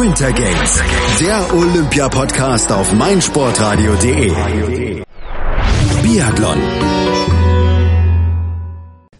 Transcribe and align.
Winter 0.00 0.32
Games, 0.32 0.82
der 1.20 1.54
Olympia-Podcast 1.54 2.72
auf 2.72 2.94
meinsportradio.de. 2.94 5.02
Biathlon. 6.02 6.56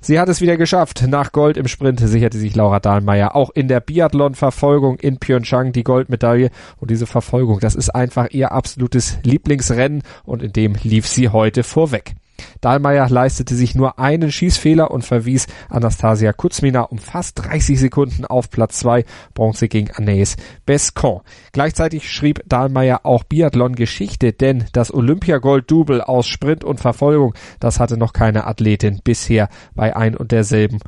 Sie 0.01 0.19
hat 0.19 0.31
es 0.31 0.41
wieder 0.41 0.57
geschafft. 0.57 1.05
Nach 1.07 1.33
Gold 1.33 1.59
im 1.59 1.69
Sprint 1.69 2.01
sicherte 2.01 2.39
sich 2.39 2.57
Laura 2.57 2.81
Dahlmeier 2.81 3.37
auch 3.37 3.51
in 3.51 3.69
der 3.69 3.81
Biathlon-Verfolgung 3.81 4.97
in 4.97 5.19
Pyeongchang 5.19 5.73
die 5.73 5.85
Goldmedaille. 5.85 6.49
Und 6.81 6.91
diese 6.91 7.07
Verfolgung, 7.07 7.61
das 7.61 7.75
ist 7.75 7.91
einfach 7.91 8.31
ihr 8.31 8.53
absolutes 8.53 9.19
Lieblingsrennen 9.25 10.03
und 10.25 10.43
in 10.43 10.53
dem 10.53 10.75
lief 10.83 11.07
sie 11.07 11.29
heute 11.29 11.65
vorweg. 11.65 12.15
Dahlmeier 12.61 13.09
leistete 13.09 13.55
sich 13.55 13.75
nur 13.75 13.99
einen 13.99 14.33
Schießfehler 14.33 14.91
und 14.91 15.05
verwies 15.05 15.47
Anastasia 15.69 16.33
Kuzmina 16.33 16.83
um 16.83 16.99
fast 16.99 17.45
30 17.45 17.79
Sekunden 17.79 18.25
auf 18.25 18.51
Platz 18.51 18.79
2, 18.81 19.05
Bronze 19.35 19.69
gegen 19.69 19.91
Anaïs 19.91 20.37
Bescon. 20.67 21.21
Gleichzeitig 21.53 22.11
schrieb 22.11 22.43
Dahlmeier 22.47 23.01
auch 23.05 23.25
Biathlon-Geschichte, 23.25 24.33
denn 24.33 24.65
das 24.73 24.93
Olympiagold-Double 24.93 26.01
aus 26.01 26.27
Sprint 26.27 26.65
und 26.65 26.81
Verfolgung, 26.81 27.35
das 27.61 27.81
hatte 27.81 27.97
noch 27.97 28.13
keine 28.13 28.47
Athletin 28.47 29.01
bisher 29.03 29.49
bei 29.75 29.95
ein 29.97 30.17
und 30.17 30.33
derselben 30.33 30.79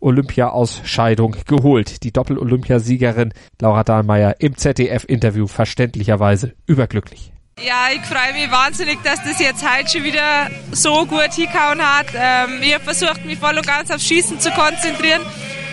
Olympia-Ausscheidung 0.00 1.36
geholt. 1.46 2.02
Die 2.04 2.12
Doppel-Olympiasiegerin 2.12 3.32
Laura 3.60 3.82
Dahlmeier 3.82 4.36
im 4.38 4.56
ZDF-Interview 4.56 5.46
verständlicherweise 5.46 6.54
überglücklich. 6.66 7.32
Ja, 7.62 7.88
ich 7.90 8.02
freue 8.02 8.34
mich 8.34 8.50
wahnsinnig, 8.50 9.02
dass 9.02 9.24
das 9.24 9.40
jetzt 9.40 9.64
heute 9.66 9.90
schon 9.90 10.04
wieder 10.04 10.50
so 10.72 11.06
gut 11.06 11.32
hingehauen 11.32 11.80
hat. 11.80 12.08
Ähm, 12.14 12.60
ich 12.62 12.74
habe 12.74 12.84
versucht, 12.84 13.24
mich 13.24 13.38
voll 13.38 13.56
und 13.56 13.66
ganz 13.66 13.90
aufs 13.90 14.04
Schießen 14.04 14.38
zu 14.38 14.50
konzentrieren. 14.50 15.22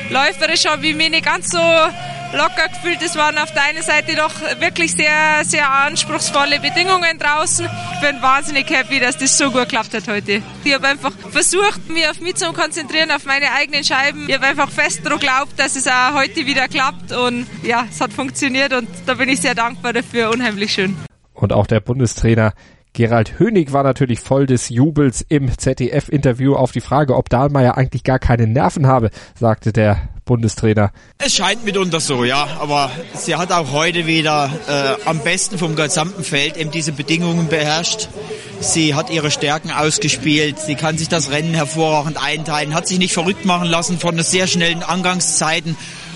Läuferisch 0.10 0.66
habe 0.66 0.88
ich 0.88 0.96
mich 0.96 1.10
nicht 1.10 1.26
ganz 1.26 1.50
so 1.50 1.58
locker 1.58 2.70
gefühlt. 2.70 3.02
Es 3.04 3.18
waren 3.18 3.38
auf 3.38 3.52
der 3.52 3.64
einen 3.66 3.84
Seite 3.84 4.16
doch 4.16 4.32
wirklich 4.62 4.94
sehr, 4.94 5.44
sehr 5.44 5.70
anspruchsvolle 5.70 6.62
Bedingungen 6.62 7.20
draußen. 7.20 7.70
Ich 7.96 8.00
bin 8.00 8.22
wahnsinnig 8.22 8.70
happy, 8.70 9.02
dass 9.02 9.18
das 9.18 9.38
so 9.38 9.52
gut 9.52 9.64
geklappt 9.64 9.94
hat 9.94 10.08
heute. 10.08 10.42
Ich 10.64 10.74
habe 10.74 10.88
einfach 10.88 11.12
versucht, 11.32 11.90
mich 11.90 12.08
auf 12.10 12.22
mich 12.22 12.36
zu 12.36 12.54
konzentrieren, 12.54 13.12
auf 13.12 13.26
meine 13.26 13.52
eigenen 13.52 13.84
Scheiben. 13.84 14.30
Ich 14.30 14.36
habe 14.36 14.48
einfach 14.48 14.72
fest 14.72 15.02
daran 15.04 15.20
geglaubt, 15.20 15.60
dass 15.60 15.76
es 15.76 15.86
auch 15.86 16.14
heute 16.14 16.46
wieder 16.46 16.70
klappt 16.70 17.12
und 17.12 17.46
ja, 17.62 17.86
es 17.92 18.00
hat 18.00 18.14
funktioniert 18.14 18.72
und 18.72 18.88
da 19.06 19.16
bin 19.16 19.28
ich 19.28 19.42
sehr 19.42 19.54
dankbar 19.54 19.92
dafür. 19.92 20.32
Unheimlich 20.32 20.72
schön. 20.72 20.98
Und 21.34 21.54
auch 21.54 21.68
der 21.68 21.80
Bundestrainer 21.80 22.54
Gerald 22.94 23.40
Hönig 23.40 23.74
war 23.74 23.82
natürlich 23.82 24.20
voll 24.20 24.46
des 24.46 24.70
Jubels 24.70 25.26
im 25.28 25.50
ZDF-Interview 25.58 26.54
auf 26.54 26.72
die 26.72 26.80
Frage, 26.80 27.16
ob 27.16 27.28
Dahlmeier 27.28 27.76
eigentlich 27.76 28.04
gar 28.04 28.20
keine 28.20 28.46
Nerven 28.46 28.86
habe, 28.86 29.10
sagte 29.34 29.74
der 29.74 30.10
Bundestrainer. 30.26 30.92
Es 31.18 31.34
scheint 31.34 31.66
mitunter 31.66 32.00
so, 32.00 32.24
ja, 32.24 32.48
aber 32.60 32.92
sie 33.16 33.36
hat 33.36 33.52
auch 33.52 33.72
heute 33.72 34.06
wieder 34.06 34.52
äh, 34.68 35.10
am 35.10 35.20
besten 35.20 35.58
vom 35.58 35.76
gesamten 35.76 36.24
Feld 36.24 36.56
eben 36.56 36.70
diese 36.70 36.92
Bedingungen 36.92 37.48
beherrscht. 37.48 38.10
Sie 38.60 38.94
hat 38.94 39.10
ihre 39.10 39.32
Stärken 39.32 39.72
ausgespielt, 39.72 40.60
sie 40.60 40.76
kann 40.76 41.00
sich 41.00 41.10
das 41.10 41.32
Rennen 41.32 41.56
hervorragend 41.56 42.24
einteilen, 42.24 42.76
hat 42.76 42.88
sich 42.88 43.00
nicht 43.00 43.14
verrückt 43.14 43.44
machen 43.44 43.68
lassen 43.68 43.98
von 43.98 44.16
den 44.16 44.24
sehr 44.24 44.46
schnellen 44.46 44.84
Angangszeiten 44.84 45.76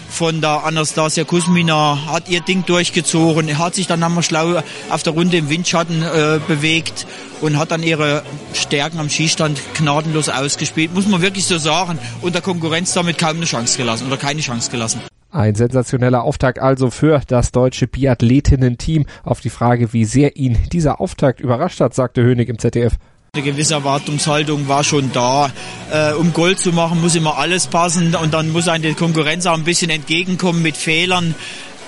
von 0.09 0.41
der 0.41 0.63
Anastasia 0.65 1.23
Kuzmina, 1.23 2.05
hat 2.07 2.29
ihr 2.29 2.41
Ding 2.41 2.65
durchgezogen, 2.65 3.57
hat 3.57 3.75
sich 3.75 3.87
dann 3.87 4.03
einmal 4.03 4.23
schlau 4.23 4.61
auf 4.89 5.03
der 5.03 5.13
Runde 5.13 5.37
im 5.37 5.49
Windschatten 5.49 6.01
äh, 6.01 6.39
bewegt 6.47 7.05
und 7.41 7.57
hat 7.57 7.71
dann 7.71 7.83
ihre 7.83 8.23
Stärken 8.53 8.99
am 8.99 9.09
Schießstand 9.09 9.59
gnadenlos 9.75 10.29
ausgespielt, 10.29 10.93
muss 10.93 11.07
man 11.07 11.21
wirklich 11.21 11.45
so 11.45 11.57
sagen, 11.57 11.99
und 12.21 12.33
der 12.33 12.41
Konkurrenz 12.41 12.93
damit 12.93 13.17
kaum 13.17 13.37
eine 13.37 13.45
Chance 13.45 13.77
gelassen 13.77 14.07
oder 14.07 14.17
keine 14.17 14.41
Chance 14.41 14.71
gelassen. 14.71 15.01
Ein 15.29 15.55
sensationeller 15.55 16.23
Auftakt 16.23 16.59
also 16.59 16.89
für 16.89 17.21
das 17.27 17.51
deutsche 17.51 17.85
Biathletinnen-Team. 17.85 19.05
Auf 19.23 19.41
die 19.41 19.49
Frage, 19.49 19.91
wie 19.91 20.05
sehr 20.05 20.37
ihn 20.37 20.57
dieser 20.71 21.01
Auftakt 21.01 21.41
überrascht 21.41 21.81
hat, 21.81 21.93
sagte 21.93 22.23
Hönig 22.23 22.47
im 22.47 22.59
ZDF. 22.59 22.93
Eine 23.33 23.43
gewisse 23.43 23.75
Erwartungshaltung 23.75 24.67
war 24.67 24.83
schon 24.83 25.11
da. 25.11 25.51
Äh, 25.91 26.13
um 26.13 26.33
Gold 26.33 26.59
zu 26.59 26.71
machen, 26.71 27.01
muss 27.01 27.15
immer 27.15 27.37
alles 27.37 27.67
passen 27.67 28.15
und 28.15 28.33
dann 28.33 28.51
muss 28.51 28.67
eine 28.67 28.93
Konkurrenz 28.95 29.45
auch 29.45 29.53
ein 29.53 29.63
bisschen 29.63 29.91
entgegenkommen 29.91 30.61
mit 30.61 30.75
Fehlern. 30.75 31.35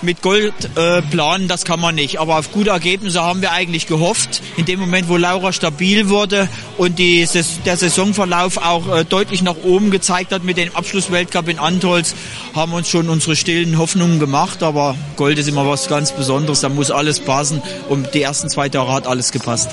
Mit 0.01 0.21
Gold 0.21 0.53
äh, 0.77 1.01
planen, 1.01 1.49
das 1.49 1.65
kann 1.65 1.81
man 1.81 1.95
nicht. 1.95 2.19
Aber 2.21 2.37
auf 2.37 2.53
gute 2.53 2.69
Ergebnisse 2.69 3.21
haben 3.21 3.41
wir 3.41 3.51
eigentlich 3.51 3.85
gehofft. 3.87 4.41
In 4.55 4.63
dem 4.65 4.79
Moment, 4.79 5.09
wo 5.09 5.17
Laura 5.17 5.51
stabil 5.51 6.07
wurde 6.07 6.47
und 6.77 6.99
die, 6.99 7.27
der 7.65 7.75
Saisonverlauf 7.75 8.57
auch 8.57 8.95
äh, 8.95 9.03
deutlich 9.03 9.41
nach 9.41 9.57
oben 9.63 9.91
gezeigt 9.91 10.31
hat 10.31 10.45
mit 10.45 10.55
dem 10.55 10.73
Abschlussweltcup 10.73 11.49
in 11.49 11.59
Antolz, 11.59 12.15
haben 12.55 12.71
uns 12.71 12.87
schon 12.87 13.09
unsere 13.09 13.35
stillen 13.35 13.77
Hoffnungen 13.77 14.19
gemacht. 14.19 14.63
Aber 14.63 14.95
Gold 15.17 15.37
ist 15.37 15.49
immer 15.49 15.67
was 15.67 15.89
ganz 15.89 16.13
Besonderes. 16.13 16.61
Da 16.61 16.69
muss 16.69 16.91
alles 16.91 17.19
passen. 17.19 17.61
Und 17.89 18.13
die 18.13 18.21
ersten 18.21 18.49
zwei 18.49 18.67
Jahre 18.67 18.93
hat 18.93 19.07
alles 19.07 19.33
gepasst. 19.33 19.71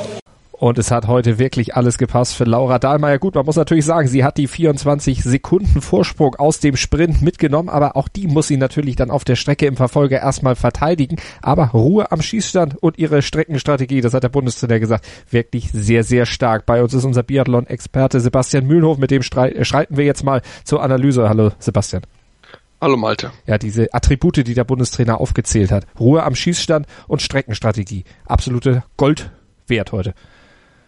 Und 0.58 0.78
es 0.78 0.90
hat 0.90 1.06
heute 1.06 1.38
wirklich 1.38 1.76
alles 1.76 1.98
gepasst 1.98 2.34
für 2.34 2.44
Laura 2.44 2.78
Dahlmeier. 2.78 3.18
Gut, 3.18 3.34
man 3.34 3.44
muss 3.44 3.56
natürlich 3.56 3.84
sagen, 3.84 4.08
sie 4.08 4.24
hat 4.24 4.38
die 4.38 4.46
24 4.46 5.22
Sekunden 5.22 5.82
Vorsprung 5.82 6.34
aus 6.36 6.60
dem 6.60 6.76
Sprint 6.76 7.20
mitgenommen, 7.20 7.68
aber 7.68 7.94
auch 7.94 8.08
die 8.08 8.26
muss 8.26 8.48
sie 8.48 8.56
natürlich 8.56 8.96
dann 8.96 9.10
auf 9.10 9.24
der 9.24 9.36
Strecke 9.36 9.66
im 9.66 9.76
Verfolger 9.76 10.18
erstmal 10.18 10.56
verteidigen. 10.56 11.16
Aber 11.42 11.66
Ruhe 11.68 12.10
am 12.10 12.22
Schießstand 12.22 12.82
und 12.82 12.98
ihre 12.98 13.20
Streckenstrategie, 13.20 14.00
das 14.00 14.14
hat 14.14 14.22
der 14.22 14.30
Bundestrainer 14.30 14.80
gesagt, 14.80 15.06
wirklich 15.30 15.70
sehr, 15.72 16.04
sehr 16.04 16.24
stark. 16.24 16.64
Bei 16.64 16.82
uns 16.82 16.94
ist 16.94 17.04
unser 17.04 17.22
Biathlon-Experte 17.22 18.20
Sebastian 18.20 18.66
Mühlenhof, 18.66 18.96
mit 18.96 19.10
dem 19.10 19.20
äh, 19.20 19.64
schreiten 19.64 19.96
wir 19.98 20.06
jetzt 20.06 20.24
mal 20.24 20.40
zur 20.64 20.82
Analyse. 20.82 21.28
Hallo 21.28 21.50
Sebastian. 21.58 22.02
Hallo 22.80 22.96
Malte. 22.96 23.30
Ja, 23.46 23.58
diese 23.58 23.92
Attribute, 23.92 24.46
die 24.46 24.54
der 24.54 24.64
Bundestrainer 24.64 25.20
aufgezählt 25.20 25.70
hat. 25.70 25.86
Ruhe 26.00 26.22
am 26.22 26.34
Schießstand 26.34 26.86
und 27.08 27.20
Streckenstrategie. 27.20 28.04
Absolute 28.26 28.84
Gold 28.96 29.30
wert 29.66 29.92
heute. 29.92 30.14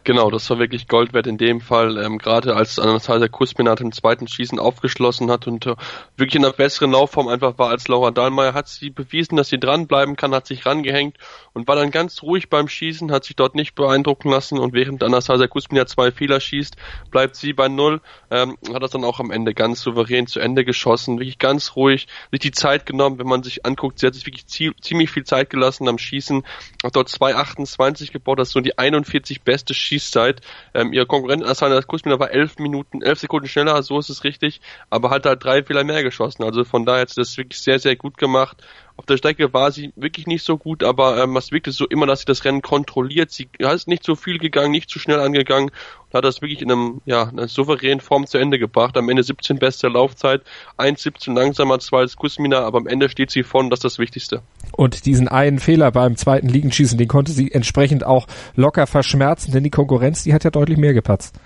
Genau, 0.09 0.31
das 0.31 0.49
war 0.49 0.59
wirklich 0.59 0.89
Gold 0.89 1.13
wert 1.13 1.27
in 1.27 1.37
dem 1.37 1.61
Fall, 1.61 2.03
ähm, 2.03 2.17
gerade 2.17 2.57
als 2.57 2.79
Anastasia 2.79 3.29
Kusminat 3.29 3.83
im 3.83 3.93
zweiten 3.93 4.27
Schießen 4.27 4.59
aufgeschlossen 4.59 5.31
hat 5.31 5.47
und 5.47 5.67
äh, 5.67 5.75
wirklich 6.17 6.37
in 6.37 6.47
einer 6.47 6.55
besseren 6.55 6.93
Laufform 6.93 7.29
einfach 7.29 7.59
war 7.59 7.69
als 7.69 7.89
Laura 7.89 8.11
Dahlmeier, 8.11 8.55
hat 8.55 8.69
sie 8.69 8.89
bewiesen, 8.89 9.37
dass 9.37 9.51
sie 9.51 9.61
dranbleiben 9.61 10.17
kann, 10.17 10.35
hat 10.35 10.47
sich 10.47 10.65
rangehängt 10.65 11.19
und 11.53 11.69
war 11.69 11.77
dann 11.77 11.91
ganz 11.91 12.23
ruhig 12.23 12.49
beim 12.49 12.69
Schießen, 12.69 13.13
hat 13.13 13.25
sich 13.25 13.37
dort 13.37 13.55
nicht 13.55 13.75
beeindrucken 13.75 14.31
lassen 14.31 14.59
und 14.59 14.73
während 14.73 15.03
Anastasia 15.05 15.47
Kusminat 15.47 15.91
zwei 15.91 16.11
Fehler 16.11 16.41
schießt, 16.41 16.77
bleibt 17.11 17.37
sie 17.37 17.53
bei 17.53 17.69
Null, 17.69 18.01
ähm, 18.31 18.57
hat 18.73 18.83
das 18.83 18.93
dann 18.93 19.05
auch 19.05 19.21
am 19.21 19.31
Ende 19.31 19.53
ganz 19.53 19.83
souverän 19.83 20.27
zu 20.27 20.41
Ende 20.41 20.65
geschossen, 20.65 21.19
wirklich 21.19 21.39
ganz 21.39 21.77
ruhig, 21.77 22.09
sich 22.31 22.41
die 22.41 22.53
Zeit 22.53 22.87
genommen, 22.87 23.19
wenn 23.19 23.27
man 23.27 23.43
sich 23.43 23.67
anguckt, 23.67 23.99
sie 23.99 24.07
hat 24.07 24.15
sich 24.15 24.25
wirklich 24.25 24.47
ziemlich 24.47 25.11
viel 25.11 25.25
Zeit 25.25 25.51
gelassen 25.51 25.87
am 25.87 25.99
Schießen, 25.99 26.45
hat 26.83 26.97
dort 26.97 27.11
2,28 27.11 28.11
gebaut, 28.11 28.39
das 28.39 28.49
ist 28.49 28.55
so 28.55 28.61
die 28.61 28.79
41 28.79 29.43
beste 29.43 29.75
Schießen 29.75 29.98
Schießzeit. 29.99 30.41
Ähm, 30.75 30.93
ihr 30.93 31.07
Konkurrent 31.07 31.45
Asana 31.45 31.81
Kusmina 31.83 32.19
war 32.19 32.31
elf 32.31 32.59
Minuten, 32.59 33.03
elf 33.03 33.19
Sekunden 33.19 33.49
schneller, 33.49 33.83
so 33.83 33.99
ist 33.99 34.09
es 34.09 34.25
richtig, 34.25 34.61
aber 34.91 35.11
hat 35.11 35.27
halt 35.27 35.43
drei 35.43 35.63
Fehler 35.63 35.85
mehr 35.85 36.03
geschossen. 36.03 36.45
Also 36.45 36.65
von 36.65 36.85
daher 36.85 37.03
hat 37.03 37.11
sie 37.11 37.21
das 37.21 37.37
wirklich 37.37 37.61
sehr, 37.61 37.79
sehr 37.79 37.97
gut 37.97 38.17
gemacht. 38.17 38.63
Auf 38.99 39.07
der 39.07 39.17
Strecke 39.17 39.55
war 39.55 39.71
sie 39.71 39.93
wirklich 39.95 40.27
nicht 40.27 40.45
so 40.45 40.59
gut, 40.59 40.83
aber 40.83 41.23
ähm, 41.23 41.37
es 41.37 41.53
wirkte 41.53 41.71
so 41.71 41.87
immer, 41.87 42.07
dass 42.07 42.19
sie 42.19 42.25
das 42.25 42.45
Rennen 42.45 42.63
kontrolliert. 42.63 43.31
Sie 43.31 43.49
ist 43.57 43.87
nicht 43.87 44.03
so 44.03 44.17
viel 44.17 44.39
gegangen, 44.39 44.73
nicht 44.73 44.91
zu 44.91 44.99
schnell 44.99 45.21
angegangen 45.21 45.71
und 46.09 46.15
hat 46.15 46.25
das 46.25 46.43
wirklich 46.43 46.61
in 46.63 46.73
einem, 46.73 47.01
ja, 47.05 47.29
einer 47.29 47.47
souveränen 47.47 48.01
Form 48.01 48.27
zu 48.27 48.39
Ende 48.39 48.59
gebracht. 48.59 48.97
Am 48.97 49.09
Ende 49.09 49.23
17 49.23 49.61
beste 49.61 49.87
Laufzeit, 49.87 50.43
1,17 50.79 51.33
langsamer 51.33 51.75
als 51.75 51.93
als 51.93 52.17
Kusmina, 52.17 52.59
aber 52.59 52.79
am 52.79 52.89
Ende 52.89 53.09
steht 53.09 53.31
sie 53.31 53.45
vorne, 53.45 53.69
das 53.71 53.79
ist 53.79 53.85
das 53.85 53.99
Wichtigste. 54.01 54.43
Und 54.73 55.07
diesen 55.07 55.29
einen 55.29 55.61
Fehler 55.61 55.93
beim 55.93 56.17
zweiten 56.17 56.49
Liegenschießen, 56.49 56.99
den 56.99 57.09
konnte 57.09 57.31
sie 57.31 57.53
entsprechend 57.53 58.05
auch 58.05 58.27
locker 58.57 58.89
verschmerzen, 58.89 59.53
denn 59.53 59.63
die 59.63 59.71
Konkurrenz, 59.71 60.25
die 60.25 60.35
hat 60.35 60.43
ja 60.43 60.51
deutlich 60.51 60.77
mehr 60.77 60.93
gepatzt. 60.93 61.39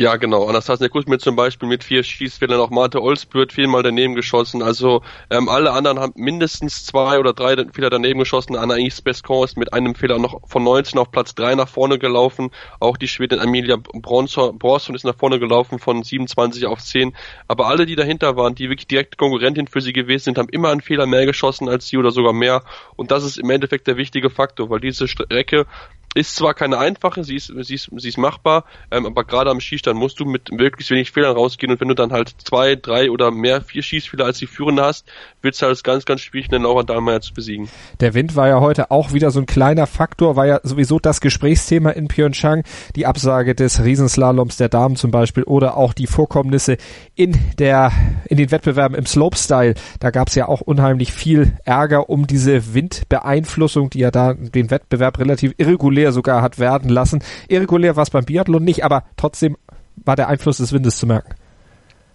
Ja, 0.00 0.16
genau. 0.16 0.46
Anastasia 0.46 0.88
Kuzmin 0.88 1.18
zum 1.18 1.36
Beispiel 1.36 1.68
mit 1.68 1.84
vier 1.84 2.02
Schießfehlern, 2.02 2.58
auch 2.58 2.70
Marte 2.70 3.02
Olsbürt 3.02 3.52
viermal 3.52 3.82
daneben 3.82 4.14
geschossen. 4.14 4.62
Also 4.62 5.02
ähm, 5.28 5.50
alle 5.50 5.72
anderen 5.72 5.98
haben 6.00 6.14
mindestens 6.16 6.86
zwei 6.86 7.18
oder 7.18 7.34
drei 7.34 7.54
Fehler 7.70 7.90
daneben 7.90 8.18
geschossen. 8.18 8.56
Anaïs 8.56 9.02
Bescon 9.02 9.44
ist 9.44 9.58
mit 9.58 9.74
einem 9.74 9.94
Fehler 9.94 10.18
noch 10.18 10.40
von 10.48 10.64
19 10.64 10.98
auf 10.98 11.10
Platz 11.10 11.34
3 11.34 11.54
nach 11.54 11.68
vorne 11.68 11.98
gelaufen. 11.98 12.48
Auch 12.78 12.96
die 12.96 13.08
Schwedin 13.08 13.40
Amelia 13.40 13.76
Bronson, 13.76 14.58
ist 14.94 15.04
nach 15.04 15.18
vorne 15.18 15.38
gelaufen 15.38 15.78
von 15.78 16.02
27 16.02 16.64
auf 16.64 16.80
10. 16.80 17.14
Aber 17.46 17.66
alle, 17.66 17.84
die 17.84 17.94
dahinter 17.94 18.36
waren, 18.36 18.54
die 18.54 18.70
wirklich 18.70 18.86
direkte 18.88 19.18
Konkurrentin 19.18 19.66
für 19.66 19.82
sie 19.82 19.92
gewesen 19.92 20.24
sind, 20.24 20.38
haben 20.38 20.48
immer 20.48 20.70
einen 20.70 20.80
Fehler 20.80 21.04
mehr 21.04 21.26
geschossen 21.26 21.68
als 21.68 21.88
sie 21.88 21.98
oder 21.98 22.10
sogar 22.10 22.32
mehr. 22.32 22.62
Und 22.96 23.10
das 23.10 23.22
ist 23.22 23.36
im 23.36 23.50
Endeffekt 23.50 23.86
der 23.86 23.98
wichtige 23.98 24.30
Faktor, 24.30 24.70
weil 24.70 24.80
diese 24.80 25.08
Strecke 25.08 25.66
ist 26.14 26.34
zwar 26.34 26.54
keine 26.54 26.78
einfache, 26.78 27.22
sie 27.22 27.36
ist, 27.36 27.52
sie 27.60 27.74
ist, 27.74 27.88
sie 27.96 28.08
ist 28.08 28.18
machbar, 28.18 28.64
ähm, 28.90 29.06
aber 29.06 29.22
gerade 29.22 29.50
am 29.50 29.60
Schießstand 29.60 29.96
musst 29.96 30.18
du 30.18 30.24
mit 30.24 30.50
möglichst 30.50 30.90
wenig 30.90 31.12
Fehlern 31.12 31.36
rausgehen 31.36 31.70
und 31.70 31.80
wenn 31.80 31.86
du 31.86 31.94
dann 31.94 32.10
halt 32.10 32.34
zwei, 32.44 32.74
drei 32.74 33.12
oder 33.12 33.30
mehr, 33.30 33.60
vier 33.60 33.82
Schießfehler 33.82 34.24
als 34.24 34.38
die 34.38 34.48
Führende 34.48 34.82
hast, 34.82 35.06
wird 35.40 35.54
es 35.54 35.62
halt 35.62 35.84
ganz, 35.84 36.04
ganz 36.04 36.20
schwierig, 36.22 36.48
den 36.48 36.62
Laura 36.62 36.82
Dahlmeier 36.82 37.20
zu 37.20 37.32
besiegen. 37.32 37.68
Der 38.00 38.14
Wind 38.14 38.34
war 38.34 38.48
ja 38.48 38.60
heute 38.60 38.90
auch 38.90 39.12
wieder 39.12 39.30
so 39.30 39.38
ein 39.38 39.46
kleiner 39.46 39.86
Faktor, 39.86 40.34
war 40.34 40.46
ja 40.46 40.60
sowieso 40.64 40.98
das 40.98 41.20
Gesprächsthema 41.20 41.90
in 41.90 42.08
Pyeongchang, 42.08 42.64
die 42.96 43.06
Absage 43.06 43.54
des 43.54 43.84
Riesenslaloms 43.84 44.56
der 44.56 44.68
Damen 44.68 44.96
zum 44.96 45.12
Beispiel 45.12 45.44
oder 45.44 45.76
auch 45.76 45.92
die 45.94 46.08
Vorkommnisse 46.08 46.76
in 47.14 47.38
der, 47.58 47.92
in 48.26 48.36
den 48.36 48.50
Wettbewerben 48.50 48.98
im 48.98 49.06
Slopestyle. 49.06 49.74
Da 50.00 50.10
gab 50.10 50.26
es 50.26 50.34
ja 50.34 50.48
auch 50.48 50.60
unheimlich 50.60 51.12
viel 51.12 51.56
Ärger 51.64 52.10
um 52.10 52.26
diese 52.26 52.74
Windbeeinflussung, 52.74 53.90
die 53.90 54.00
ja 54.00 54.10
da 54.10 54.34
den 54.34 54.72
Wettbewerb 54.72 55.20
relativ 55.20 55.54
irregulär 55.56 55.99
irregulär 56.00 56.12
sogar 56.12 56.42
hat 56.42 56.58
werden 56.58 56.90
lassen. 56.90 57.22
Irregulär 57.48 57.96
war 57.96 58.02
es 58.02 58.10
beim 58.10 58.24
Biathlon 58.24 58.64
nicht, 58.64 58.84
aber 58.84 59.04
trotzdem 59.16 59.56
war 59.96 60.16
der 60.16 60.28
Einfluss 60.28 60.58
des 60.58 60.72
Windes 60.72 60.96
zu 60.96 61.06
merken. 61.06 61.34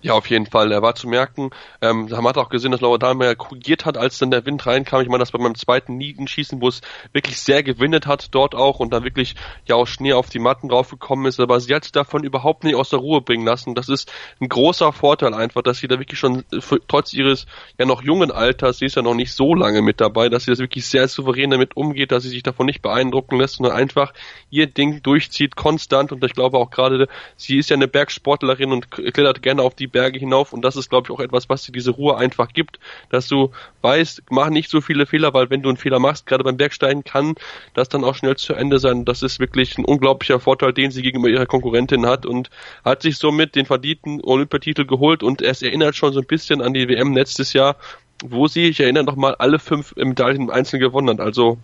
Ja, 0.05 0.13
auf 0.13 0.29
jeden 0.29 0.45
Fall. 0.45 0.71
Er 0.71 0.83
war 0.83 0.93
zu 0.93 1.07
merken. 1.07 1.49
Ähm, 1.81 2.07
man 2.11 2.27
hat 2.27 2.37
auch 2.37 2.49
gesehen, 2.49 2.71
dass 2.71 2.79
Laura 2.79 2.99
Dahlmeier 2.99 3.33
korrigiert 3.33 3.85
hat, 3.85 3.97
als 3.97 4.19
dann 4.19 4.29
der 4.29 4.45
Wind 4.45 4.63
reinkam. 4.67 5.01
Ich 5.01 5.07
meine, 5.07 5.17
das 5.17 5.31
bei 5.31 5.39
meinem 5.39 5.55
zweiten 5.55 5.97
Nietenschießen, 5.97 6.61
wo 6.61 6.67
es 6.67 6.81
wirklich 7.11 7.39
sehr 7.39 7.63
gewindet 7.63 8.05
hat 8.05 8.27
dort 8.29 8.53
auch 8.53 8.79
und 8.79 8.93
da 8.93 9.03
wirklich 9.03 9.33
ja 9.67 9.73
auch 9.73 9.87
Schnee 9.87 10.13
auf 10.13 10.29
die 10.29 10.37
Matten 10.37 10.69
draufgekommen 10.69 11.25
ist. 11.25 11.39
Aber 11.39 11.59
sie 11.59 11.73
hat 11.73 11.85
sich 11.85 11.91
davon 11.91 12.23
überhaupt 12.23 12.65
nicht 12.65 12.75
aus 12.75 12.91
der 12.91 12.99
Ruhe 12.99 13.21
bringen 13.21 13.47
lassen. 13.47 13.73
Das 13.73 13.89
ist 13.89 14.11
ein 14.39 14.47
großer 14.47 14.93
Vorteil 14.93 15.33
einfach, 15.33 15.63
dass 15.63 15.79
sie 15.79 15.87
da 15.87 15.97
wirklich 15.97 16.19
schon 16.19 16.43
trotz 16.87 17.11
ihres 17.11 17.47
ja 17.79 17.87
noch 17.87 18.03
jungen 18.03 18.29
Alters, 18.29 18.77
sie 18.77 18.85
ist 18.85 18.97
ja 18.97 19.01
noch 19.01 19.15
nicht 19.15 19.33
so 19.33 19.55
lange 19.55 19.81
mit 19.81 20.01
dabei, 20.01 20.29
dass 20.29 20.43
sie 20.43 20.51
das 20.51 20.59
wirklich 20.59 20.85
sehr 20.85 21.07
souverän 21.07 21.49
damit 21.49 21.75
umgeht, 21.75 22.11
dass 22.11 22.21
sie 22.21 22.29
sich 22.29 22.43
davon 22.43 22.67
nicht 22.67 22.83
beeindrucken 22.83 23.39
lässt, 23.39 23.55
sondern 23.55 23.75
einfach 23.75 24.13
ihr 24.51 24.67
Ding 24.67 25.01
durchzieht, 25.01 25.55
konstant. 25.55 26.11
Und 26.11 26.23
ich 26.23 26.33
glaube 26.33 26.59
auch 26.59 26.69
gerade, 26.69 27.07
sie 27.37 27.57
ist 27.57 27.71
ja 27.71 27.75
eine 27.75 27.87
Bergsportlerin 27.87 28.71
und 28.71 28.91
klettert 28.91 29.41
gerne 29.41 29.63
auf 29.63 29.73
die 29.73 29.94
Berge 29.95 30.19
hinauf 30.19 30.51
und 30.51 30.61
das 30.61 30.75
ist, 30.75 30.89
glaube 30.89 31.07
ich, 31.07 31.11
auch 31.11 31.21
etwas, 31.21 31.47
was 31.47 31.63
dir 31.63 31.71
diese 31.71 31.91
Ruhe 31.91 32.17
einfach 32.17 32.49
gibt, 32.51 32.79
dass 33.09 33.29
du 33.29 33.51
weißt, 33.81 34.23
mach 34.29 34.49
nicht 34.49 34.69
so 34.69 34.81
viele 34.81 35.05
Fehler, 35.05 35.33
weil 35.33 35.49
wenn 35.49 35.61
du 35.61 35.69
einen 35.69 35.77
Fehler 35.77 35.99
machst, 35.99 36.25
gerade 36.25 36.43
beim 36.43 36.57
Bergsteigen, 36.57 37.05
kann 37.05 37.35
das 37.73 37.87
dann 37.87 38.03
auch 38.03 38.13
schnell 38.13 38.35
zu 38.35 38.53
Ende 38.55 38.79
sein. 38.79 39.05
Das 39.05 39.23
ist 39.23 39.39
wirklich 39.39 39.77
ein 39.77 39.85
unglaublicher 39.85 40.41
Vorteil, 40.41 40.73
den 40.73 40.91
sie 40.91 41.01
gegenüber 41.01 41.29
ihrer 41.29 41.45
Konkurrentin 41.45 42.05
hat 42.05 42.25
und 42.25 42.49
hat 42.83 43.03
sich 43.03 43.17
somit 43.17 43.55
den 43.55 43.65
verdienten 43.65 44.19
Olympiatitel 44.21 44.85
geholt 44.85 45.23
und 45.23 45.41
es 45.41 45.61
erinnert 45.61 45.95
schon 45.95 46.11
so 46.11 46.19
ein 46.19 46.27
bisschen 46.27 46.61
an 46.61 46.73
die 46.73 46.89
WM 46.89 47.15
letztes 47.15 47.53
Jahr, 47.53 47.77
wo 48.21 48.47
sie, 48.47 48.65
ich 48.65 48.81
erinnere 48.81 49.05
noch 49.05 49.15
mal, 49.15 49.35
alle 49.35 49.59
fünf 49.59 49.95
Medaillen 49.95 50.41
im 50.41 50.49
Einzelnen 50.49 50.81
gewonnen 50.81 51.07
hat. 51.07 51.25
Also 51.25 51.57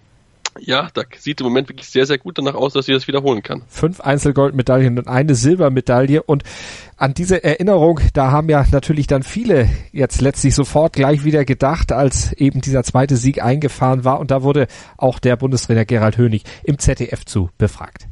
ja, 0.59 0.89
da 0.93 1.03
sieht 1.17 1.39
im 1.41 1.47
Moment 1.47 1.69
wirklich 1.69 1.87
sehr, 1.87 2.05
sehr 2.05 2.17
gut 2.17 2.37
danach 2.37 2.55
aus, 2.55 2.73
dass 2.73 2.85
sie 2.85 2.93
das 2.93 3.07
wiederholen 3.07 3.41
kann. 3.41 3.63
Fünf 3.67 4.01
Einzelgoldmedaillen 4.01 4.99
und 4.99 5.07
eine 5.07 5.35
Silbermedaille. 5.35 6.23
Und 6.23 6.43
an 6.97 7.13
diese 7.13 7.43
Erinnerung, 7.43 7.99
da 8.13 8.31
haben 8.31 8.49
ja 8.49 8.65
natürlich 8.71 9.07
dann 9.07 9.23
viele 9.23 9.69
jetzt 9.91 10.21
letztlich 10.21 10.53
sofort 10.55 10.93
gleich 10.93 11.23
wieder 11.23 11.45
gedacht, 11.45 11.91
als 11.91 12.33
eben 12.33 12.61
dieser 12.61 12.83
zweite 12.83 13.15
Sieg 13.15 13.41
eingefahren 13.41 14.03
war. 14.03 14.19
Und 14.19 14.31
da 14.31 14.43
wurde 14.43 14.67
auch 14.97 15.19
der 15.19 15.37
Bundestrainer 15.37 15.85
Gerald 15.85 16.17
Hönig 16.17 16.43
im 16.63 16.79
ZDF 16.79 17.25
zu 17.25 17.49
befragt. 17.57 18.07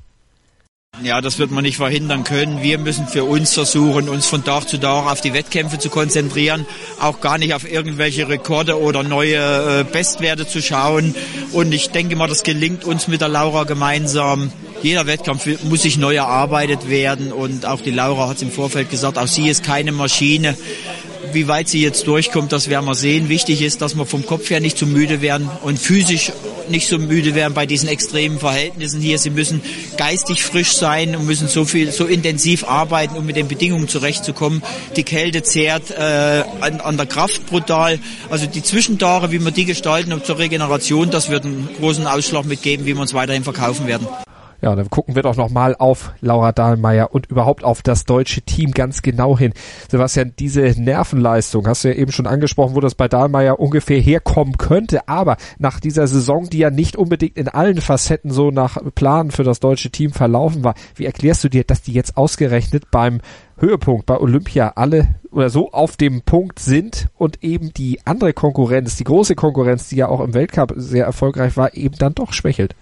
Ja, 1.01 1.21
das 1.21 1.39
wird 1.39 1.50
man 1.51 1.63
nicht 1.63 1.77
verhindern 1.77 2.25
können. 2.25 2.62
Wir 2.62 2.77
müssen 2.77 3.07
für 3.07 3.24
uns 3.24 3.53
versuchen, 3.53 4.09
uns 4.09 4.25
von 4.25 4.44
Tag 4.44 4.68
zu 4.68 4.77
Tag 4.77 5.09
auf 5.09 5.21
die 5.21 5.33
Wettkämpfe 5.33 5.80
zu 5.80 5.89
konzentrieren, 5.89 6.65
auch 7.00 7.21
gar 7.21 7.38
nicht 7.38 7.53
auf 7.53 7.69
irgendwelche 7.69 8.27
Rekorde 8.27 8.77
oder 8.77 9.03
neue 9.03 9.38
äh, 9.38 9.83
Bestwerte 9.86 10.45
zu 10.45 10.62
schauen. 10.62 11.15
Und 11.53 11.71
ich 11.71 11.91
denke 11.91 12.18
mal, 12.18 12.27
das 12.27 12.44
gelingt 12.44 12.83
uns 12.83 13.07
mit 13.07 13.21
der 13.21 13.30
Laura 13.30 13.63
gemeinsam. 13.63 14.51
Jeder 14.81 15.07
Wettkampf 15.07 15.47
muss 15.63 15.83
sich 15.83 15.97
neu 15.97 16.15
erarbeitet 16.15 16.89
werden 16.89 17.31
und 17.31 17.65
auch 17.65 17.80
die 17.80 17.92
Laura 17.92 18.27
hat 18.27 18.38
es 18.38 18.42
im 18.42 18.51
Vorfeld 18.51 18.89
gesagt, 18.89 19.18
auch 19.18 19.27
sie 19.27 19.47
ist 19.47 19.63
keine 19.63 19.94
Maschine. 19.94 20.57
Wie 21.31 21.47
weit 21.47 21.69
sie 21.69 21.81
jetzt 21.81 22.07
durchkommt, 22.07 22.51
das 22.51 22.69
werden 22.69 22.85
wir 22.85 22.95
sehen. 22.95 23.30
Wichtig 23.30 23.62
ist, 23.62 23.81
dass 23.81 23.95
wir 23.95 24.06
vom 24.06 24.25
Kopf 24.25 24.50
her 24.50 24.59
nicht 24.59 24.77
zu 24.77 24.85
müde 24.85 25.21
werden 25.21 25.50
und 25.63 25.80
physisch 25.80 26.33
nicht 26.69 26.88
so 26.88 26.98
müde 26.98 27.36
werden 27.36 27.54
bei 27.54 27.66
diesen 27.66 27.89
extremen 27.89 28.39
Verhältnissen 28.39 29.01
hier. 29.01 29.19
Sie 29.19 29.30
müssen 29.30 29.62
geistig 29.98 30.44
frisch 30.44 30.74
sein 30.74 31.16
und 31.16 31.25
müssen 31.25 31.48
so 31.48 31.66
viel, 31.66 31.92
so 31.92 32.06
intensiv 32.06 32.63
arbeiten, 32.63 33.18
um 33.18 33.25
mit 33.25 33.36
den 33.36 33.48
Bedingungen 33.48 33.88
zurechtzukommen. 33.88 34.62
Die 34.95 35.04
Kälte 35.04 35.44
zehrt 35.44 35.92
äh, 35.92 36.44
an, 36.62 36.81
an 36.81 36.98
der 36.98 37.06
Kraft 37.06 37.45
brutal. 37.48 38.00
Also 38.30 38.45
die 38.45 38.63
Zwischentage, 38.63 39.31
wie 39.31 39.44
wir 39.44 39.51
die 39.51 39.66
gestalten 39.66 40.13
und 40.13 40.25
zur 40.25 40.39
Regeneration, 40.39 41.10
das 41.12 41.30
wird 41.30 41.45
einen 41.45 41.69
großen 41.80 42.07
Ausschlag 42.07 42.45
mitgeben, 42.45 42.86
wie 42.86 42.94
wir 42.94 43.01
uns 43.01 43.13
weiterhin 43.13 43.44
verkaufen 43.44 43.88
werden. 43.88 44.07
Ja, 44.61 44.75
dann 44.75 44.89
gucken 44.89 45.15
wir 45.15 45.23
doch 45.23 45.38
nochmal 45.38 45.75
auf 45.79 46.11
Laura 46.19 46.51
Dahlmeier 46.51 47.13
und 47.13 47.27
überhaupt 47.27 47.63
auf 47.63 47.81
das 47.81 48.03
deutsche 48.03 48.41
Team 48.41 48.71
ganz 48.71 49.01
genau 49.01 49.38
hin. 49.38 49.53
Sebastian, 49.89 50.33
diese 50.38 50.61
Nervenleistung, 50.61 51.65
hast 51.65 51.85
du 51.85 51.89
ja 51.89 51.95
eben 51.95 52.11
schon 52.11 52.27
angesprochen, 52.27 52.75
wo 52.75 52.81
das 52.81 52.94
bei 52.94 53.07
Dahlmeier 53.07 53.59
ungefähr 53.59 54.01
herkommen 54.01 54.57
könnte, 54.57 55.07
aber 55.07 55.38
nach 55.59 55.79
dieser 55.79 56.07
Saison, 56.07 56.50
die 56.50 56.57
ja 56.57 56.71
nicht 56.71 56.97
unbedingt 56.97 57.38
in 57.38 57.47
allen 57.47 57.79
Facetten 57.79 58.31
so 58.31 58.51
nach 58.51 58.77
Plan 58.95 59.31
für 59.31 59.44
das 59.44 59.61
deutsche 59.61 59.91
Team 59.91 60.11
verlaufen 60.11 60.63
war, 60.63 60.75
wie 60.95 61.06
erklärst 61.06 61.44
du 61.45 61.50
dir, 61.50 61.63
dass 61.63 61.81
die 61.81 61.94
jetzt 61.94 62.17
ausgerechnet 62.17 62.91
beim 62.91 63.21
Höhepunkt 63.59 64.06
bei 64.06 64.17
Olympia 64.17 64.73
alle 64.75 65.15
oder 65.31 65.50
so 65.50 65.71
auf 65.71 65.95
dem 65.95 66.21
Punkt 66.21 66.59
sind 66.59 67.07
und 67.17 67.44
eben 67.44 67.73
die 67.73 68.00
andere 68.06 68.33
Konkurrenz, 68.33 68.97
die 68.97 69.03
große 69.06 69.35
Konkurrenz, 69.35 69.88
die 69.88 69.97
ja 69.97 70.09
auch 70.09 70.19
im 70.21 70.33
Weltcup 70.33 70.73
sehr 70.75 71.06
erfolgreich 71.06 71.56
war, 71.56 71.73
eben 71.75 71.95
dann 71.97 72.13
doch 72.15 72.33
schwächelt? 72.33 72.75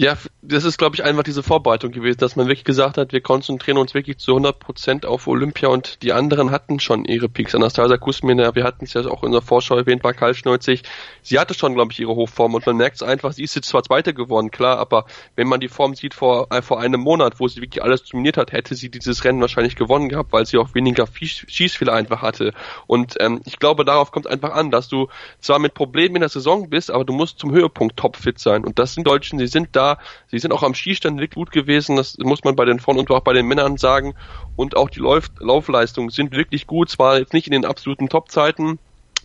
Ja, 0.00 0.16
das 0.40 0.64
ist, 0.64 0.78
glaube 0.78 0.96
ich, 0.96 1.04
einfach 1.04 1.24
diese 1.24 1.42
Vorbereitung 1.42 1.90
gewesen, 1.90 2.16
dass 2.20 2.34
man 2.34 2.46
wirklich 2.46 2.64
gesagt 2.64 2.96
hat, 2.96 3.12
wir 3.12 3.20
konzentrieren 3.20 3.76
uns 3.76 3.92
wirklich 3.92 4.16
zu 4.16 4.30
100 4.30 4.58
Prozent 4.58 5.04
auf 5.04 5.26
Olympia 5.26 5.68
und 5.68 6.02
die 6.02 6.14
anderen 6.14 6.50
hatten 6.50 6.80
schon 6.80 7.04
ihre 7.04 7.28
Peaks. 7.28 7.54
Anastasia 7.54 7.98
Kusmina, 7.98 8.54
wir 8.54 8.64
hatten 8.64 8.86
es 8.86 8.94
ja 8.94 9.04
auch 9.04 9.22
in 9.24 9.32
der 9.32 9.42
Vorschau 9.42 9.76
erwähnt, 9.76 10.02
war 10.02 10.14
kaltschnäuzig. 10.14 10.84
Sie 11.20 11.38
hatte 11.38 11.52
schon, 11.52 11.74
glaube 11.74 11.92
ich, 11.92 12.00
ihre 12.00 12.14
Hochform 12.14 12.54
und 12.54 12.64
man 12.64 12.78
merkt 12.78 12.96
es 12.96 13.02
einfach, 13.02 13.34
sie 13.34 13.42
ist 13.42 13.54
jetzt 13.54 13.68
zwar 13.68 13.82
Zweite 13.82 14.14
geworden, 14.14 14.50
klar, 14.50 14.78
aber 14.78 15.04
wenn 15.36 15.46
man 15.46 15.60
die 15.60 15.68
Form 15.68 15.94
sieht 15.94 16.14
vor, 16.14 16.46
äh, 16.50 16.62
vor 16.62 16.80
einem 16.80 17.02
Monat, 17.02 17.38
wo 17.38 17.46
sie 17.46 17.60
wirklich 17.60 17.82
alles 17.82 18.02
dominiert 18.04 18.38
hat, 18.38 18.52
hätte 18.52 18.74
sie 18.76 18.90
dieses 18.90 19.22
Rennen 19.24 19.42
wahrscheinlich 19.42 19.76
gewonnen 19.76 20.08
gehabt, 20.08 20.32
weil 20.32 20.46
sie 20.46 20.56
auch 20.56 20.74
weniger 20.74 21.06
Schießfehler 21.12 21.92
einfach 21.92 22.22
hatte. 22.22 22.54
Und 22.86 23.16
ähm, 23.20 23.42
ich 23.44 23.58
glaube, 23.58 23.84
darauf 23.84 24.12
kommt 24.12 24.28
einfach 24.28 24.54
an, 24.54 24.70
dass 24.70 24.88
du 24.88 25.08
zwar 25.40 25.58
mit 25.58 25.74
Problemen 25.74 26.16
in 26.16 26.20
der 26.20 26.30
Saison 26.30 26.70
bist, 26.70 26.90
aber 26.90 27.04
du 27.04 27.12
musst 27.12 27.38
zum 27.38 27.52
Höhepunkt 27.52 27.98
topfit 27.98 28.38
sein. 28.38 28.64
Und 28.64 28.78
das 28.78 28.94
sind 28.94 29.06
Deutschen, 29.06 29.38
sie 29.38 29.46
sind 29.46 29.76
da 29.76 29.89
Sie 30.26 30.38
sind 30.38 30.52
auch 30.52 30.62
am 30.62 30.74
Skistand 30.74 31.18
wirklich 31.18 31.34
gut 31.34 31.50
gewesen, 31.50 31.96
das 31.96 32.16
muss 32.18 32.44
man 32.44 32.56
bei 32.56 32.64
den 32.64 32.80
Frauen 32.80 32.98
und 32.98 33.10
auch 33.10 33.20
bei 33.20 33.32
den 33.32 33.46
Männern 33.46 33.76
sagen. 33.76 34.14
Und 34.56 34.76
auch 34.76 34.90
die 34.90 35.00
Lauf 35.00 35.30
Laufleistungen 35.38 36.10
sind 36.10 36.32
wirklich 36.32 36.66
gut, 36.66 36.90
zwar 36.90 37.18
jetzt 37.18 37.32
nicht 37.32 37.46
in 37.46 37.52
den 37.52 37.64
absoluten 37.64 38.08
Topzeiten, 38.08 38.78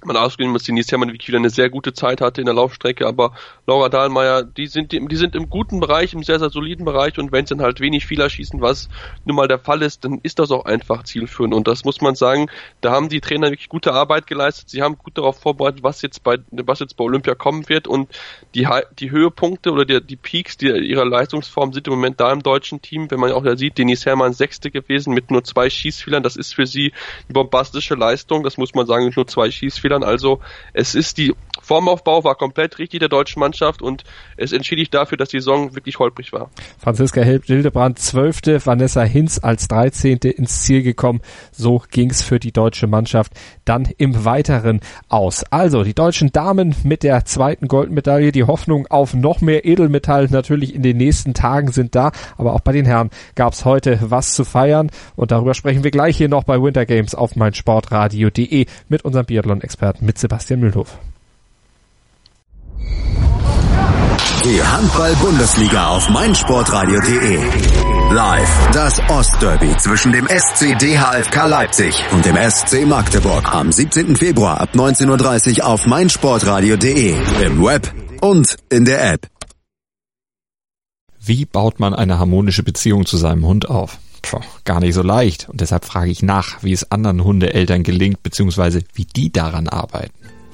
man 0.03 0.17
ausgehen 0.17 0.51
muss, 0.51 0.63
Denise 0.63 0.91
Herrmann 0.91 1.09
wirklich 1.09 1.27
wieder 1.27 1.37
eine 1.37 1.49
sehr 1.49 1.69
gute 1.69 1.93
Zeit 1.93 2.21
hatte 2.21 2.41
in 2.41 2.45
der 2.45 2.55
Laufstrecke, 2.55 3.07
aber 3.07 3.33
Laura 3.67 3.89
Dahlmeier, 3.89 4.43
die 4.43 4.67
sind, 4.67 4.91
die 4.91 5.15
sind 5.15 5.35
im 5.35 5.49
guten 5.49 5.79
Bereich, 5.79 6.13
im 6.13 6.23
sehr, 6.23 6.39
sehr 6.39 6.49
soliden 6.49 6.85
Bereich. 6.85 7.17
Und 7.17 7.31
wenn 7.31 7.45
sie 7.45 7.55
dann 7.55 7.65
halt 7.65 7.79
wenig 7.79 8.05
Fehler 8.05 8.29
schießen, 8.29 8.61
was 8.61 8.89
nun 9.25 9.35
mal 9.35 9.47
der 9.47 9.59
Fall 9.59 9.81
ist, 9.81 10.03
dann 10.03 10.19
ist 10.23 10.39
das 10.39 10.51
auch 10.51 10.65
einfach 10.65 11.03
zielführend. 11.03 11.53
Und 11.53 11.67
das 11.67 11.85
muss 11.85 12.01
man 12.01 12.15
sagen, 12.15 12.47
da 12.81 12.91
haben 12.91 13.09
die 13.09 13.21
Trainer 13.21 13.49
wirklich 13.49 13.69
gute 13.69 13.93
Arbeit 13.93 14.27
geleistet, 14.27 14.69
sie 14.69 14.81
haben 14.81 14.97
gut 14.97 15.17
darauf 15.17 15.39
vorbereitet, 15.39 15.83
was 15.83 16.01
jetzt 16.01 16.23
bei, 16.23 16.37
was 16.51 16.79
jetzt 16.79 16.97
bei 16.97 17.03
Olympia 17.03 17.35
kommen 17.35 17.67
wird. 17.69 17.87
Und 17.87 18.09
die, 18.53 18.67
die 18.99 19.11
Höhepunkte 19.11 19.71
oder 19.71 19.85
die, 19.85 20.01
die 20.01 20.15
Peaks 20.15 20.57
die, 20.57 20.67
ihrer 20.67 21.05
Leistungsform 21.05 21.73
sind 21.73 21.87
im 21.87 21.93
Moment 21.93 22.19
da 22.19 22.31
im 22.31 22.43
deutschen 22.43 22.81
Team, 22.81 23.09
wenn 23.09 23.19
man 23.19 23.31
auch 23.31 23.43
da 23.43 23.55
sieht, 23.55 23.77
Denise 23.77 24.05
Herrmann 24.05 24.33
Sechste 24.33 24.71
gewesen 24.71 25.13
mit 25.13 25.31
nur 25.31 25.43
zwei 25.43 25.69
Schießfehlern, 25.69 26.23
das 26.23 26.35
ist 26.35 26.53
für 26.53 26.65
sie 26.65 26.93
eine 27.27 27.33
bombastische 27.33 27.95
Leistung, 27.95 28.43
das 28.43 28.57
muss 28.57 28.73
man 28.73 28.85
sagen, 28.85 29.11
nur 29.15 29.27
zwei 29.27 29.49
Schießfehler 29.49 29.84
Spielern. 29.85 30.03
Also 30.03 30.39
es 30.73 30.95
ist 30.95 31.17
die 31.17 31.33
Formaufbau 31.65 32.23
war 32.23 32.35
komplett 32.35 32.77
richtig 32.77 32.99
der 32.99 33.09
deutschen 33.09 33.39
Mannschaft 33.39 33.81
und 33.81 34.03
es 34.37 34.51
entschädigt 34.51 34.93
dafür, 34.93 35.17
dass 35.17 35.29
die 35.29 35.39
Saison 35.39 35.73
wirklich 35.73 35.97
holprig 35.97 36.31
war. 36.31 36.51
Franziska 36.77 37.21
Hildebrand 37.21 37.97
zwölfte, 37.97 38.63
Vanessa 38.63 39.01
Hinz 39.01 39.39
als 39.41 39.67
dreizehnte 39.67 40.29
ins 40.29 40.61
Ziel 40.61 40.83
gekommen. 40.83 41.21
So 41.51 41.81
ging's 41.89 42.21
für 42.21 42.39
die 42.39 42.51
deutsche 42.51 42.85
Mannschaft 42.85 43.33
dann 43.65 43.87
im 43.97 44.25
Weiteren 44.25 44.79
aus. 45.09 45.43
Also 45.51 45.83
die 45.83 45.95
deutschen 45.95 46.31
Damen 46.31 46.75
mit 46.83 47.01
der 47.01 47.25
zweiten 47.25 47.67
Goldmedaille. 47.67 48.31
Die 48.31 48.43
Hoffnung 48.43 48.85
auf 48.87 49.15
noch 49.15 49.41
mehr 49.41 49.65
Edelmetall 49.65 50.27
natürlich 50.29 50.75
in 50.75 50.83
den 50.83 50.97
nächsten 50.97 51.33
Tagen 51.33 51.71
sind 51.71 51.95
da. 51.95 52.11
Aber 52.37 52.53
auch 52.53 52.59
bei 52.59 52.73
den 52.73 52.85
Herren 52.85 53.09
gab's 53.33 53.65
heute 53.65 53.99
was 54.03 54.35
zu 54.35 54.43
feiern 54.43 54.91
und 55.15 55.31
darüber 55.31 55.55
sprechen 55.55 55.83
wir 55.83 55.91
gleich 55.91 56.15
hier 56.17 56.29
noch 56.29 56.43
bei 56.43 56.61
Winter 56.61 56.85
Games 56.85 57.15
auf 57.15 57.35
meinsportradio.de 57.35 58.67
mit 58.87 59.03
unserem 59.03 59.25
Biathlon-Experten 59.25 60.05
mit 60.05 60.19
Sebastian 60.19 60.59
Mühlhoff. 60.59 60.99
Die 64.45 64.61
Handball-Bundesliga 64.63 65.87
auf 65.87 66.07
meinsportradio.de. 66.09 67.39
Live 68.13 68.69
das 68.73 68.99
Ostderby 69.09 69.75
zwischen 69.77 70.11
dem 70.11 70.27
SC 70.27 70.77
DHFK 70.77 71.47
Leipzig 71.47 72.03
und 72.11 72.23
dem 72.25 72.37
SC 72.37 72.85
Magdeburg 72.85 73.51
am 73.53 73.71
17. 73.71 74.15
Februar 74.15 74.61
ab 74.61 74.69
19.30 74.75 75.59
Uhr 75.59 75.67
auf 75.67 75.87
meinsportradio.de. 75.87 77.15
Im 77.43 77.63
Web 77.63 77.91
und 78.21 78.55
in 78.69 78.85
der 78.85 79.13
App. 79.13 79.27
Wie 81.19 81.45
baut 81.45 81.79
man 81.79 81.95
eine 81.95 82.19
harmonische 82.19 82.61
Beziehung 82.61 83.07
zu 83.07 83.17
seinem 83.17 83.47
Hund 83.47 83.67
auf? 83.67 83.97
Puh, 84.21 84.41
gar 84.63 84.79
nicht 84.79 84.93
so 84.93 85.01
leicht. 85.01 85.49
Und 85.49 85.59
deshalb 85.61 85.85
frage 85.85 86.11
ich 86.11 86.21
nach, 86.21 86.61
wie 86.61 86.71
es 86.71 86.91
anderen 86.91 87.23
Hundeeltern 87.23 87.81
gelingt, 87.81 88.21
beziehungsweise 88.21 88.83
wie 88.93 89.05
die 89.05 89.31
daran 89.31 89.67
arbeiten. 89.67 90.13